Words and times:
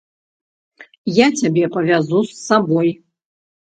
Я 1.17 1.27
цябе 1.41 1.65
павязу 1.75 2.25
з 2.33 2.37
сабой. 2.47 2.89